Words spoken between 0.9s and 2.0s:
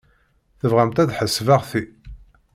ad ḥesbeɣ ti?